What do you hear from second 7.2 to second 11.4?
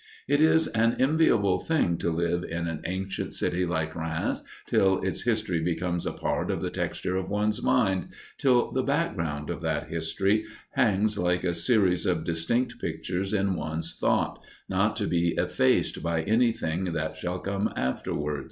one's mind, till the background of that history, hangs